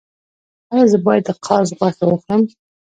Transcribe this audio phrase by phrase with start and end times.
[0.73, 2.41] ایا زه باید د قاز غوښه وخورم؟